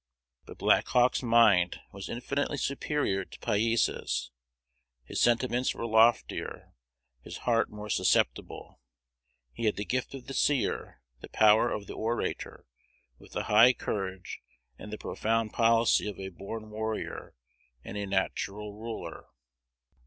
[0.45, 4.31] But Black Hawk's mind was infinitely superior to Pyesa's:
[5.03, 6.73] his sentiments were loftier,
[7.21, 8.81] his heart more susceptible;
[9.53, 12.65] he had the gift of the seer, the power of the orator,
[13.19, 14.41] with the high courage
[14.75, 17.35] and the profound policy of a born warrior
[17.83, 19.27] and a natural ruler.